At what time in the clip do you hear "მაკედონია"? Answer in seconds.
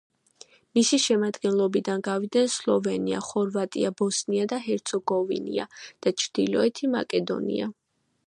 6.97-7.69